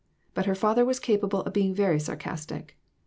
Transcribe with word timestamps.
But 0.33 0.47
her 0.47 0.55
father 0.55 0.83
was 0.83 0.99
capable 0.99 1.41
of 1.41 1.53
being 1.53 1.75
very 1.75 1.99
sarcastic. 1.99 2.75